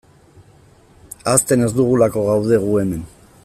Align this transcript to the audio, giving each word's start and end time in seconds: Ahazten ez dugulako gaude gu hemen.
Ahazten 1.33 1.67
ez 1.67 1.71
dugulako 1.77 2.27
gaude 2.31 2.61
gu 2.67 2.81
hemen. 2.83 3.07